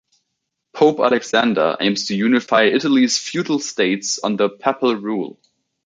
Pope 0.73 0.99
Alexander 0.99 1.77
aims 1.79 2.07
to 2.07 2.15
unify 2.15 2.63
Italy's 2.63 3.19
feudal 3.19 3.59
states 3.59 4.19
under 4.23 4.49
papal 4.49 4.95
rule. 4.95 5.39